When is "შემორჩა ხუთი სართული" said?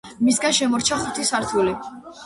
0.61-1.79